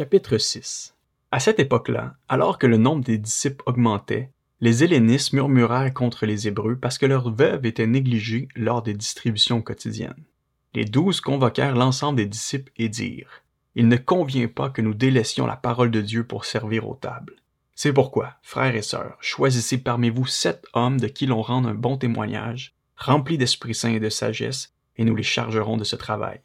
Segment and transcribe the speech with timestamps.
[0.00, 0.94] Chapitre 6
[1.30, 4.30] À cette époque-là, alors que le nombre des disciples augmentait,
[4.62, 9.60] les Hellénistes murmurèrent contre les Hébreux parce que leurs veuves étaient négligées lors des distributions
[9.60, 10.24] quotidiennes.
[10.72, 13.42] Les douze convoquèrent l'ensemble des disciples et dirent
[13.74, 17.36] Il ne convient pas que nous délaissions la parole de Dieu pour servir aux tables.
[17.74, 21.74] C'est pourquoi, frères et sœurs, choisissez parmi vous sept hommes de qui l'on rende un
[21.74, 26.40] bon témoignage, remplis d'Esprit Saint et de sagesse, et nous les chargerons de ce travail.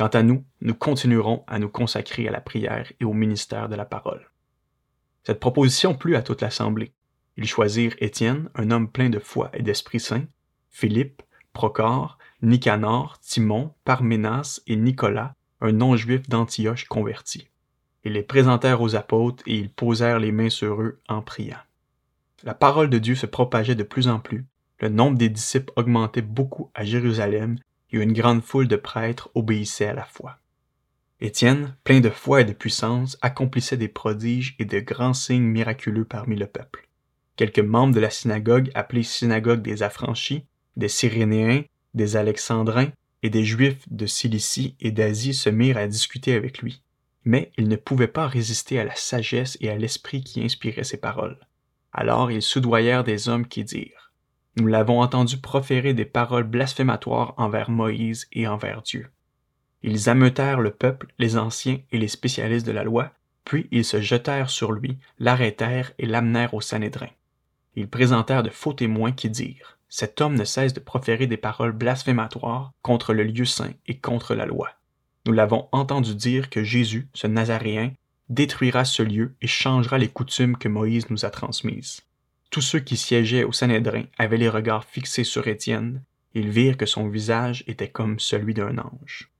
[0.00, 3.74] Quant à nous, nous continuerons à nous consacrer à la prière et au ministère de
[3.74, 4.30] la parole.
[5.24, 6.94] Cette proposition plut à toute l'assemblée.
[7.36, 10.24] Ils choisirent Étienne, un homme plein de foi et d'Esprit Saint,
[10.70, 11.20] Philippe,
[11.52, 17.50] Procor, Nicanor, Timon, Parménas et Nicolas, un non-juif d'Antioche converti.
[18.02, 21.60] Ils les présentèrent aux apôtres et ils posèrent les mains sur eux en priant.
[22.42, 24.46] La parole de Dieu se propageait de plus en plus,
[24.80, 27.58] le nombre des disciples augmentait beaucoup à Jérusalem
[27.92, 30.38] et une grande foule de prêtres obéissait à la foi.
[31.20, 36.06] Étienne, plein de foi et de puissance, accomplissait des prodiges et de grands signes miraculeux
[36.06, 36.88] parmi le peuple.
[37.36, 42.90] Quelques membres de la synagogue, appelée synagogue des affranchis, des Cyrénéens, des Alexandrins
[43.22, 46.82] et des Juifs de Cilicie et d'Asie se mirent à discuter avec lui.
[47.24, 50.96] Mais ils ne pouvaient pas résister à la sagesse et à l'esprit qui inspirait ses
[50.96, 51.38] paroles.
[51.92, 53.99] Alors ils soudoyèrent des hommes qui dirent
[54.56, 59.08] nous l'avons entendu proférer des paroles blasphématoires envers Moïse et envers Dieu.
[59.82, 63.12] Ils ameutèrent le peuple, les anciens et les spécialistes de la loi,
[63.44, 67.08] puis ils se jetèrent sur lui, l'arrêtèrent et l'amenèrent au Sanhédrin.
[67.76, 71.72] Ils présentèrent de faux témoins qui dirent Cet homme ne cesse de proférer des paroles
[71.72, 74.70] blasphématoires contre le lieu saint et contre la loi.
[75.26, 77.92] Nous l'avons entendu dire que Jésus, ce Nazaréen,
[78.28, 82.02] détruira ce lieu et changera les coutumes que Moïse nous a transmises.
[82.50, 86.02] Tous ceux qui siégeaient au Sanhédrin avaient les regards fixés sur Étienne,
[86.34, 89.30] ils virent que son visage était comme celui d'un ange.